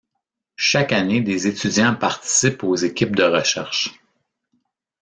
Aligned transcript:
Chaque 0.57 0.93
année 0.93 1.21
des 1.21 1.45
étudiants 1.45 1.95
participent 1.95 2.63
aux 2.63 2.75
équipes 2.75 3.15
de 3.15 3.21
recherche. 3.21 4.01